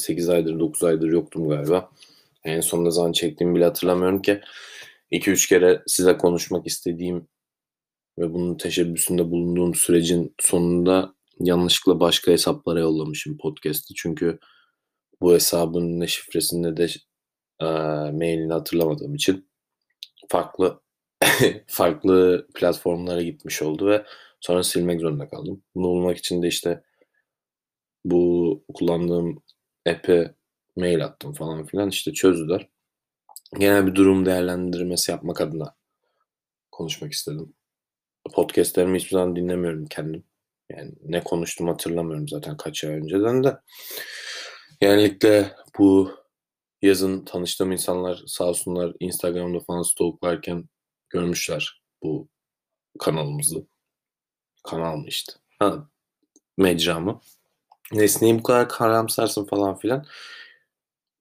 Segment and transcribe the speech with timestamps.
[0.00, 1.90] 8 aydır 9 aydır yoktum galiba.
[2.44, 4.40] En son ne zaman çektiğimi bile hatırlamıyorum ki.
[5.12, 7.28] 2-3 kere size konuşmak istediğim
[8.18, 13.94] ve bunun teşebbüsünde bulunduğum sürecin sonunda yanlışlıkla başka hesaplara yollamışım podcast'i.
[13.94, 14.38] Çünkü
[15.20, 16.86] bu hesabın ne şifresini ne de
[17.60, 17.66] e,
[18.12, 19.50] mailini hatırlamadığım için
[20.28, 20.80] farklı
[21.66, 24.04] farklı platformlara gitmiş oldu ve
[24.40, 25.62] sonra silmek zorunda kaldım.
[25.74, 26.82] Bunu bulmak için de işte
[28.04, 29.42] bu kullandığım
[29.88, 30.34] app'e
[30.76, 32.68] mail attım falan filan işte çözdüler.
[33.58, 35.74] Genel bir durum değerlendirmesi yapmak adına
[36.72, 37.54] konuşmak istedim.
[38.32, 40.24] Podcastlerimi hiçbir zaman dinlemiyorum kendim.
[40.70, 43.60] Yani ne konuştum hatırlamıyorum zaten kaç ay önceden de.
[44.80, 46.12] Genellikle bu
[46.82, 50.68] yazın tanıştığım insanlar sağ olsunlar Instagram'da falan stalklarken
[51.10, 52.28] görmüşler bu
[52.98, 53.66] kanalımızı.
[54.64, 55.32] Kanal mı işte?
[55.58, 55.88] Ha,
[56.56, 57.20] mecramı.
[57.92, 60.06] Nesneyi bu kadar karamsarsın falan filan.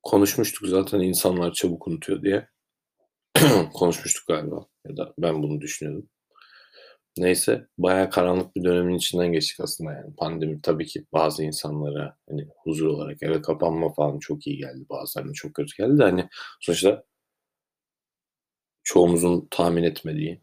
[0.03, 2.47] Konuşmuştuk zaten insanlar çabuk unutuyor diye.
[3.73, 4.65] Konuşmuştuk galiba.
[4.87, 6.09] Ya da ben bunu düşünüyordum.
[7.17, 10.15] Neyse bayağı karanlık bir dönemin içinden geçtik aslında yani.
[10.15, 14.85] Pandemi tabii ki bazı insanlara hani huzur olarak eve kapanma falan çok iyi geldi.
[14.89, 17.03] Bazılarına çok kötü geldi de hani sonuçta
[18.83, 20.41] çoğumuzun tahmin etmediği,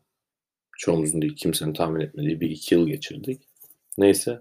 [0.79, 3.43] çoğumuzun değil kimsenin tahmin etmediği bir iki yıl geçirdik.
[3.99, 4.41] Neyse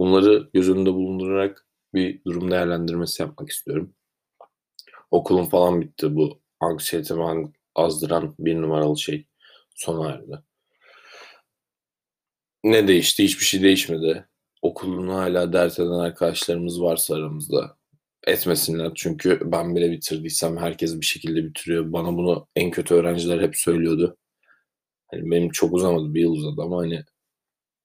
[0.00, 3.94] bunları göz önünde bulundurarak bir durum değerlendirmesi yapmak istiyorum.
[5.10, 9.26] Okulum falan bitti bu anksiyetemi azdıran bir numaralı şey
[9.74, 10.42] sona erdi.
[12.64, 13.24] Ne değişti?
[13.24, 14.28] Hiçbir şey değişmedi.
[14.62, 17.76] Okulunu hala dert eden arkadaşlarımız varsa aramızda
[18.26, 18.92] etmesinler.
[18.94, 21.92] Çünkü ben bile bitirdiysem herkes bir şekilde bitiriyor.
[21.92, 24.16] Bana bunu en kötü öğrenciler hep söylüyordu.
[25.10, 27.04] Hani benim çok uzamadı, bir yıl uzadı ama hani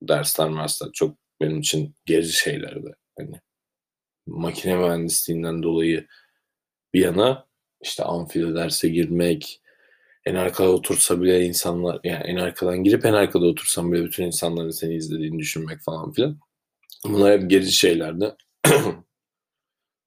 [0.02, 2.96] dersler dersler çok benim için gerici şeylerdi.
[3.18, 3.42] Hani
[4.28, 6.08] makine mühendisliğinden dolayı
[6.94, 7.48] bir yana
[7.82, 9.62] işte amfide derse girmek,
[10.26, 14.70] en arkada otursa bile insanlar yani en arkadan girip en arkada otursan bile bütün insanların
[14.70, 16.40] seni izlediğini düşünmek falan filan.
[17.06, 18.36] Bunlar hep gerici şeylerdi.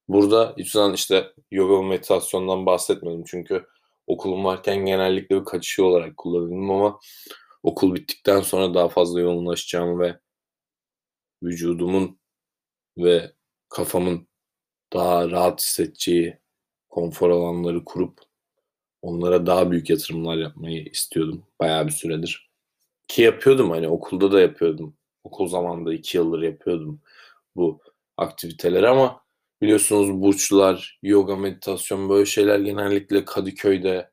[0.07, 3.65] Burada hiç zaman işte yoga meditasyondan bahsetmedim çünkü
[4.07, 6.99] okulum varken genellikle bir kaçışı olarak kullanıyordum ama
[7.63, 10.19] okul bittikten sonra daha fazla yoğunlaşacağımı ve
[11.43, 12.19] vücudumun
[12.97, 13.31] ve
[13.69, 14.27] kafamın
[14.93, 16.37] daha rahat hissedeceği
[16.89, 18.19] konfor alanları kurup
[19.01, 22.49] onlara daha büyük yatırımlar yapmayı istiyordum bayağı bir süredir.
[23.07, 24.97] Ki yapıyordum hani okulda da yapıyordum.
[25.23, 27.01] Okul zamanında iki yıldır yapıyordum
[27.55, 27.81] bu
[28.17, 29.23] aktiviteleri ama
[29.61, 34.11] biliyorsunuz burçlar, yoga, meditasyon böyle şeyler genellikle Kadıköy'de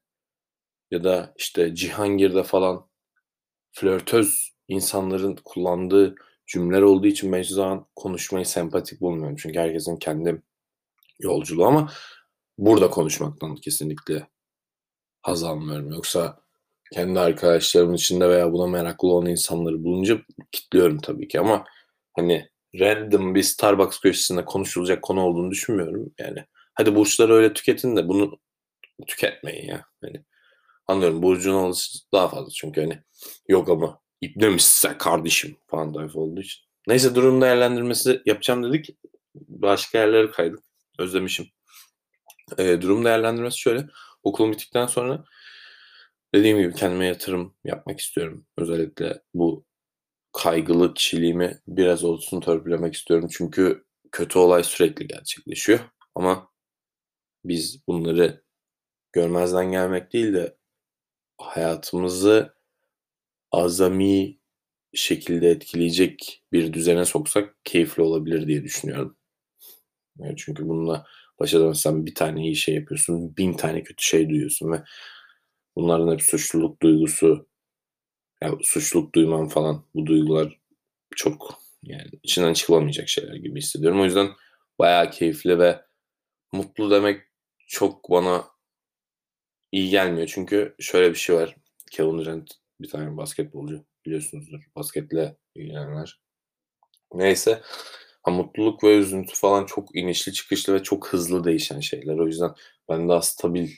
[0.90, 2.88] ya da işte Cihangir'de falan
[3.72, 6.14] flörtöz insanların kullandığı
[6.46, 9.36] cümleler olduğu için ben zaman konuşmayı sempatik bulmuyorum.
[9.36, 10.42] Çünkü herkesin kendi
[11.20, 11.92] yolculuğu ama
[12.58, 14.26] burada konuşmaktan kesinlikle
[15.22, 15.90] haz almıyorum.
[15.92, 16.40] Yoksa
[16.92, 20.18] kendi arkadaşlarımın içinde veya buna meraklı olan insanları bulunca
[20.52, 21.64] kitliyorum tabii ki ama
[22.16, 22.48] hani
[22.80, 26.14] random bir Starbucks köşesinde konuşulacak konu olduğunu düşünmüyorum.
[26.18, 28.38] Yani hadi burçları öyle tüketin de bunu
[29.06, 29.84] tüketmeyin ya.
[30.00, 30.24] Hani
[30.86, 33.02] anlıyorum burcun olması daha fazla çünkü hani
[33.48, 36.62] yoga mı ipnemişse kardeşim falan tayfa olduğu için.
[36.88, 38.98] Neyse durum değerlendirmesi yapacağım dedik.
[39.34, 40.60] Başka yerlere kaydık.
[40.98, 41.46] Özlemişim.
[42.58, 43.86] E, durum değerlendirmesi şöyle.
[44.22, 45.24] Okulum bittikten sonra
[46.34, 48.46] dediğim gibi kendime yatırım yapmak istiyorum.
[48.58, 49.64] Özellikle bu
[50.32, 53.28] kaygılı kişiliğimi biraz olsun törpülemek istiyorum.
[53.32, 55.80] Çünkü kötü olay sürekli gerçekleşiyor.
[56.14, 56.50] Ama
[57.44, 58.44] biz bunları
[59.12, 60.56] görmezden gelmek değil de
[61.38, 62.55] hayatımızı
[63.52, 64.38] azami
[64.94, 69.16] şekilde etkileyecek bir düzene soksak keyifli olabilir diye düşünüyorum.
[70.18, 71.06] Yani çünkü bununla
[71.40, 74.82] baş edemezsen bir tane iyi şey yapıyorsun, bin tane kötü şey duyuyorsun ve
[75.76, 77.48] bunların hep suçluluk duygusu,
[78.42, 80.60] ya suçluluk duymam falan bu duygular
[81.16, 84.00] çok yani içinden çıkılamayacak şeyler gibi hissediyorum.
[84.00, 84.28] O yüzden
[84.78, 85.80] bayağı keyifli ve
[86.52, 87.22] mutlu demek
[87.68, 88.44] çok bana
[89.72, 90.26] iyi gelmiyor.
[90.34, 91.56] Çünkü şöyle bir şey var.
[91.90, 92.50] Kevin Durant
[92.80, 94.60] bir tane basketbolcu biliyorsunuzdur.
[94.76, 96.20] Basketle ilgilenenler.
[97.14, 97.62] Neyse.
[98.22, 102.18] Ha, mutluluk ve üzüntü falan çok inişli çıkışlı ve çok hızlı değişen şeyler.
[102.18, 102.50] O yüzden
[102.88, 103.70] ben daha stabil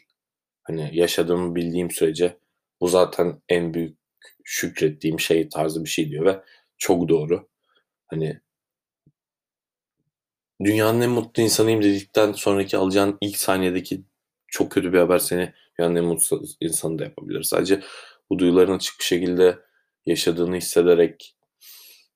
[0.62, 2.38] hani yaşadığımı bildiğim sürece
[2.80, 3.98] bu zaten en büyük
[4.44, 6.40] şükrettiğim şey tarzı bir şey diyor ve
[6.78, 7.48] çok doğru.
[8.06, 8.40] Hani
[10.64, 14.02] dünyanın en mutlu insanıyım dedikten sonraki alacağın ilk saniyedeki
[14.46, 17.42] çok kötü bir haber seni dünyanın en mutlu insanı da yapabilir.
[17.42, 17.82] Sadece
[18.30, 19.58] bu duyuların açık bir şekilde
[20.06, 21.36] yaşadığını hissederek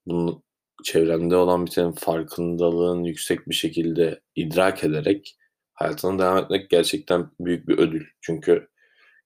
[0.06, 0.42] bunu
[0.84, 5.36] çevrende olan bitenin farkındalığın yüksek bir şekilde idrak ederek
[5.74, 8.06] hayatına devam etmek gerçekten büyük bir ödül.
[8.20, 8.68] Çünkü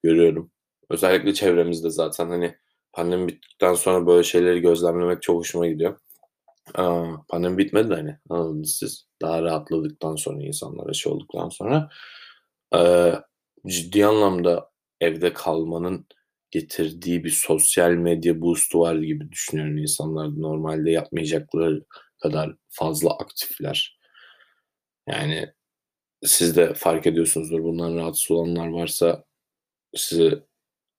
[0.02, 0.50] görüyorum.
[0.90, 2.56] Özellikle çevremizde zaten hani
[2.92, 5.98] pandemi bittikten sonra böyle şeyleri gözlemlemek çok hoşuma gidiyor.
[6.74, 9.06] Aa, pandemi bitmedi de hani anladınız siz.
[9.22, 11.88] Daha rahatladıktan sonra insanlar aşı olduktan sonra
[12.74, 13.14] ee,
[13.66, 16.06] ciddi anlamda evde kalmanın
[16.60, 19.78] getirdiği bir sosyal medya boost'u var gibi düşünüyorum.
[19.78, 21.84] İnsanlar normalde yapmayacakları
[22.22, 23.98] kadar fazla aktifler.
[25.08, 25.52] Yani
[26.24, 27.62] siz de fark ediyorsunuzdur.
[27.64, 29.24] Bundan rahatsız olanlar varsa
[29.94, 30.42] sizi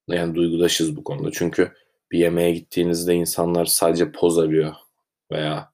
[0.08, 1.32] yani duygudaşız bu konuda.
[1.32, 1.74] Çünkü
[2.12, 4.74] bir yemeğe gittiğinizde insanlar sadece poz arıyor
[5.32, 5.74] veya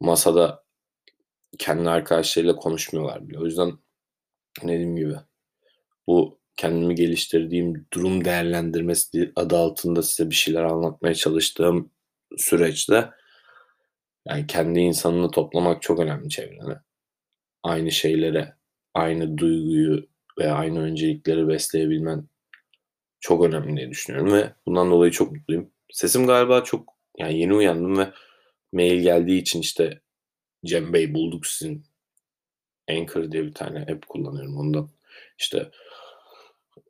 [0.00, 0.64] masada
[1.58, 3.38] kendi arkadaşlarıyla konuşmuyorlar bile.
[3.38, 3.72] O yüzden
[4.62, 5.16] dediğim gibi
[6.06, 11.90] bu kendimi geliştirdiğim durum değerlendirmesi adı altında size bir şeyler anlatmaya çalıştığım
[12.36, 13.10] süreçte
[14.28, 16.80] yani kendi insanını toplamak çok önemli çevrene.
[17.62, 18.54] Aynı şeylere,
[18.94, 20.08] aynı duyguyu
[20.38, 22.28] ve aynı öncelikleri besleyebilmen
[23.20, 25.70] çok önemli diye düşünüyorum ve bundan dolayı çok mutluyum.
[25.92, 28.12] Sesim galiba çok yani yeni uyandım ve
[28.72, 30.00] mail geldiği için işte
[30.64, 31.84] Cem Bey bulduk sizin
[32.90, 34.90] Anchor diye bir tane app kullanıyorum ondan.
[35.38, 35.70] İşte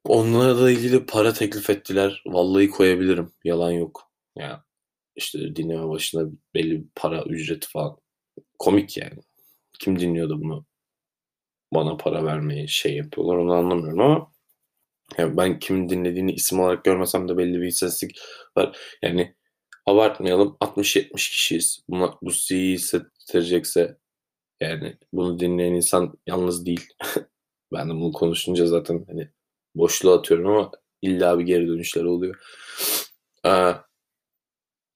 [0.04, 2.22] onlara da ilgili para teklif ettiler.
[2.26, 3.32] Vallahi koyabilirim.
[3.44, 4.10] Yalan yok.
[4.36, 4.58] Ya yani
[5.16, 7.96] işte dinleme başına belli bir para ücreti falan.
[8.58, 9.18] Komik yani.
[9.80, 10.66] Kim dinliyordu bunu?
[11.74, 14.32] Bana para vermeyi şey yapıyorlar onu anlamıyorum ama
[15.18, 18.18] yani ben kim dinlediğini isim olarak görmesem de belli bir istatistik
[18.56, 18.78] var.
[19.02, 19.34] Yani
[19.86, 21.84] abartmayalım 60-70 kişiyiz.
[21.88, 23.98] Buna, bu iyi hissettirecekse
[24.60, 26.88] yani bunu dinleyen insan yalnız değil.
[27.72, 29.30] ben de bunu konuşunca zaten hani
[29.74, 30.70] boşluğa atıyorum ama
[31.02, 32.36] illa bir geri dönüşler oluyor.
[33.46, 33.74] Ee,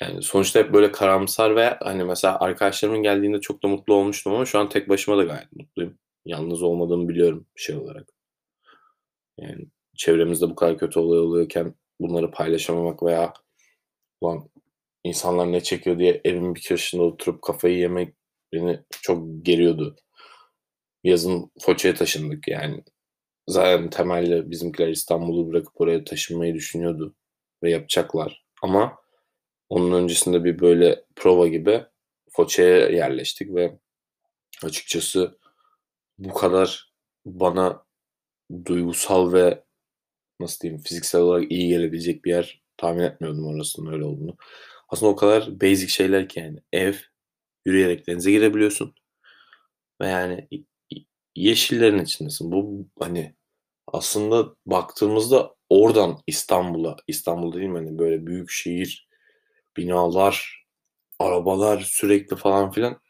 [0.00, 4.44] yani sonuçta hep böyle karamsar ve hani mesela arkadaşlarımın geldiğinde çok da mutlu olmuştum ama
[4.44, 5.98] şu an tek başıma da gayet mutluyum.
[6.26, 8.08] Yalnız olmadığımı biliyorum şey olarak.
[9.38, 9.66] Yani
[9.96, 13.32] çevremizde bu kadar kötü olay oluyorken bunları paylaşamamak veya
[14.20, 14.50] ulan
[15.04, 18.14] insanlar ne çekiyor diye evin bir köşesinde oturup kafayı yemek
[18.52, 19.96] beni çok geriyordu.
[21.04, 22.84] Yazın Foça'ya taşındık yani.
[23.48, 27.14] Zaten temelde bizimkiler İstanbul'u bırakıp oraya taşınmayı düşünüyordu
[27.62, 28.44] ve yapacaklar.
[28.62, 28.98] Ama
[29.68, 31.84] onun öncesinde bir böyle prova gibi
[32.30, 33.78] Foça'ya yerleştik ve
[34.62, 35.38] açıkçası
[36.18, 36.92] bu kadar
[37.26, 37.86] bana
[38.64, 39.64] duygusal ve
[40.40, 44.36] nasıl diyeyim fiziksel olarak iyi gelebilecek bir yer tahmin etmiyordum orasının öyle olduğunu.
[44.88, 46.94] Aslında o kadar basic şeyler ki yani ev,
[47.66, 48.94] yürüyerek denize girebiliyorsun.
[50.00, 50.48] Ve yani
[51.36, 52.52] yeşillerin içindesin.
[52.52, 53.34] Bu hani
[53.86, 59.08] aslında baktığımızda oradan İstanbul'a, İstanbul değil mi hani böyle büyük şehir,
[59.76, 60.66] binalar,
[61.18, 63.00] arabalar sürekli falan filan.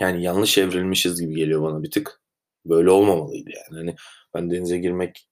[0.00, 2.22] Yani yanlış evrilmişiz gibi geliyor bana bir tık.
[2.66, 3.78] Böyle olmamalıydı yani.
[3.78, 3.96] Hani
[4.34, 5.28] ben denize girmek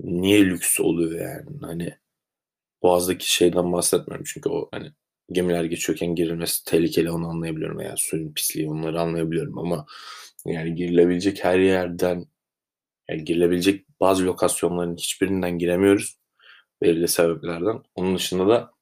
[0.00, 1.58] niye lüks oluyor yani?
[1.60, 1.98] Hani
[2.82, 4.92] Boğaz'daki şeyden bahsetmiyorum çünkü o hani
[5.32, 9.86] gemiler geçiyorken girilmesi tehlikeli onu anlayabiliyorum veya suyun pisliği onları anlayabiliyorum ama
[10.52, 12.26] yani girilebilecek her yerden
[13.10, 16.18] yani girilebilecek bazı lokasyonların hiçbirinden giremiyoruz
[16.82, 17.82] belirli sebeplerden.
[17.94, 18.72] Onun dışında da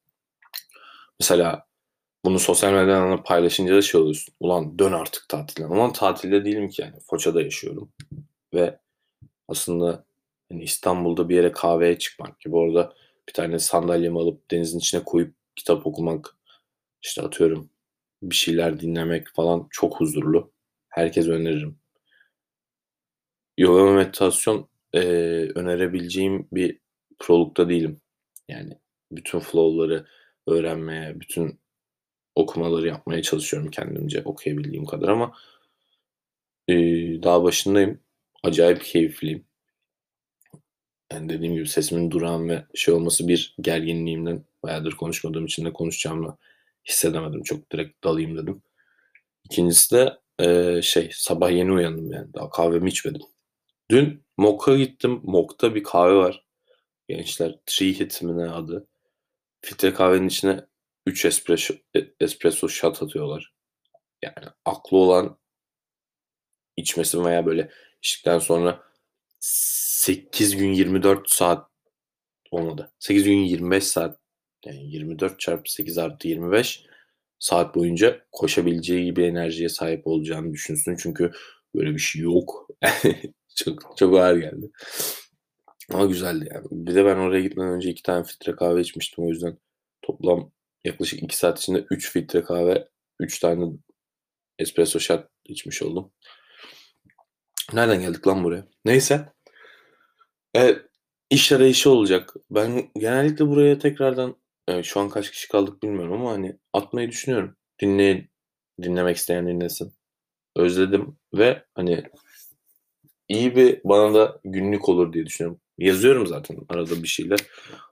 [1.19, 1.67] mesela
[2.25, 4.33] bunu sosyal medyadan paylaşınca da şey oluyorsun.
[4.39, 5.69] Ulan dön artık tatilden.
[5.69, 6.95] Ulan tatilde değilim ki yani.
[7.09, 7.91] Foça'da yaşıyorum.
[8.53, 8.79] Ve
[9.47, 10.05] aslında
[10.51, 12.93] yani İstanbul'da bir yere kahveye çıkmak gibi orada
[13.27, 16.35] bir tane sandalyemi alıp denizin içine koyup kitap okumak
[17.01, 17.69] işte atıyorum
[18.23, 20.51] bir şeyler dinlemek falan çok huzurlu.
[20.97, 21.79] Herkes öneririm.
[23.57, 24.99] Yoga ve meditasyon e,
[25.55, 26.79] önerebileceğim bir
[27.19, 28.01] prolukta değilim.
[28.49, 28.77] Yani
[29.11, 30.05] bütün flow'ları
[30.47, 31.59] öğrenmeye, bütün
[32.35, 35.33] okumaları yapmaya çalışıyorum kendimce okuyabildiğim kadar ama
[36.67, 36.73] e,
[37.23, 37.99] daha başındayım.
[38.43, 39.45] Acayip keyifliyim.
[41.11, 46.37] Yani dediğim gibi sesimin durağan ve şey olması bir gerginliğimden bayağıdır konuşmadığım için de konuşacağımı
[46.85, 47.43] hissedemedim.
[47.43, 48.61] Çok direkt dalayım dedim.
[49.43, 52.33] İkincisi de e, şey sabah yeni uyandım yani.
[52.33, 53.21] Daha kahvemi içmedim.
[53.91, 55.21] Dün Mok'a gittim.
[55.23, 56.45] Mok'ta bir kahve var.
[57.07, 58.87] Gençler Tree Hit mi ne adı.
[59.61, 60.65] Filtre kahvenin içine
[61.05, 63.53] 3 espresso, e, espresso shot atıyorlar.
[64.21, 65.37] Yani aklı olan
[66.77, 67.71] içmesin veya böyle
[68.03, 68.83] içtikten sonra
[69.39, 71.71] 8 gün 24 saat
[72.51, 72.91] olmadı.
[72.99, 74.19] 8 gün 25 saat
[74.65, 76.85] yani 24 çarpı 8 artı 25
[77.39, 80.97] saat boyunca koşabileceği gibi enerjiye sahip olacağını düşünsün.
[80.99, 81.31] Çünkü
[81.75, 82.67] böyle bir şey yok.
[83.55, 84.71] çok çok ağır geldi.
[85.93, 86.65] Ama güzeldi yani.
[86.71, 89.25] Bir de ben oraya gitmeden önce iki tane filtre kahve içmiştim.
[89.25, 89.57] O yüzden
[90.01, 90.51] toplam
[90.83, 92.87] yaklaşık iki saat içinde üç filtre kahve
[93.19, 93.65] 3 tane
[94.59, 96.11] espresso shot içmiş oldum.
[97.73, 98.67] Nereden geldik lan buraya?
[98.85, 99.33] Neyse.
[100.53, 100.81] Evet,
[101.29, 102.33] iş arayışı olacak.
[102.51, 104.35] Ben genellikle buraya tekrardan
[104.83, 107.55] şu an kaç kişi kaldık bilmiyorum ama hani atmayı düşünüyorum.
[107.81, 108.29] Dinleyin.
[108.81, 109.93] Dinlemek isteyen dinlesin.
[110.55, 112.03] Özledim ve hani
[113.27, 115.61] iyi bir bana da günlük olur diye düşünüyorum.
[115.77, 117.39] Yazıyorum zaten arada bir şeyler.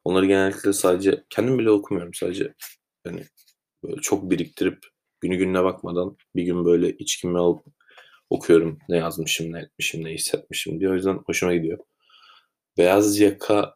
[0.03, 2.13] Onları genellikle sadece kendim bile okumuyorum.
[2.13, 2.53] Sadece
[3.07, 3.23] hani
[3.83, 4.79] böyle çok biriktirip
[5.21, 7.65] günü gününe bakmadan bir gün böyle içkimi alıp
[8.29, 8.79] okuyorum.
[8.89, 10.89] Ne yazmışım, ne etmişim, ne hissetmişim diye.
[10.89, 11.79] O yüzden hoşuma gidiyor.
[12.77, 13.75] Beyaz yaka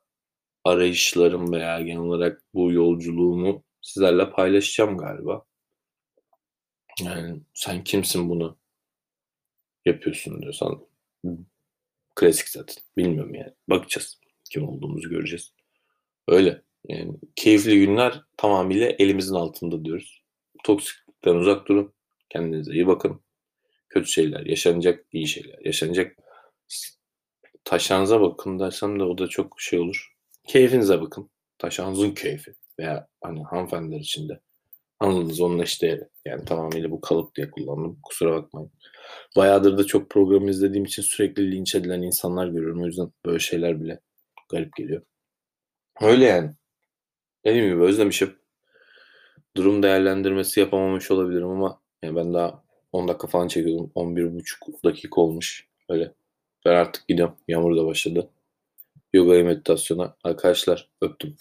[0.63, 5.45] arayışlarım veya genel olarak bu yolculuğumu sizlerle paylaşacağım galiba.
[7.01, 8.57] Yani sen kimsin bunu
[9.85, 10.85] yapıyorsun diyorsan
[12.15, 12.75] klasik zaten.
[12.97, 13.53] Bilmiyorum yani.
[13.67, 14.19] Bakacağız.
[14.51, 15.53] Kim olduğumuzu göreceğiz.
[16.27, 16.61] Öyle.
[16.87, 20.23] Yani keyifli günler tamamıyla elimizin altında diyoruz.
[20.63, 21.93] Toksiklikten uzak durun.
[22.29, 23.21] Kendinize iyi bakın.
[23.89, 26.17] Kötü şeyler yaşanacak, iyi şeyler yaşanacak.
[27.63, 30.18] Taşağınıza bakın dersem de o da çok şey olur.
[30.49, 31.29] Keyfinize bakın.
[31.57, 32.53] Taşağınızın keyfi.
[32.79, 34.39] Veya hani hanımefendiler için de.
[34.99, 36.07] Anladınız onun eşdeğeri.
[36.25, 37.99] Yani tamamıyla bu kalıp diye kullandım.
[38.03, 38.71] Kusura bakmayın.
[39.37, 42.81] Bayağıdır da çok program izlediğim için sürekli linç edilen insanlar görüyorum.
[42.83, 43.99] O yüzden böyle şeyler bile
[44.49, 45.01] garip geliyor.
[46.01, 46.51] Öyle yani.
[47.45, 48.35] Dediğim gibi özlemişim.
[49.57, 53.91] Durum değerlendirmesi yapamamış olabilirim ama yani ben daha 10 dakika falan çekiyordum.
[53.95, 55.67] 11,5 dakika olmuş.
[55.89, 56.13] Öyle.
[56.65, 57.35] Ben artık gidiyorum.
[57.47, 58.29] Yağmur da başladı.
[59.13, 60.15] Yoga meditasyona.
[60.23, 61.35] Arkadaşlar öptüm.